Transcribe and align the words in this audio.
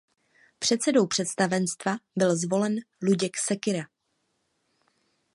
Předsedou 0.59 1.07
představenstva 1.07 1.97
byl 2.15 2.35
zvolen 2.37 2.75
Luděk 3.01 3.37
Sekyra. 3.37 3.87